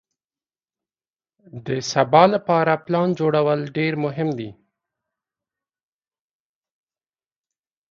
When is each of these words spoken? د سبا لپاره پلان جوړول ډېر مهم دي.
د 1.65 1.67
سبا 1.91 2.23
لپاره 2.33 2.81
پلان 2.85 3.09
جوړول 3.19 3.59
ډېر 3.77 3.93
مهم 4.05 4.29
دي. 4.39 4.49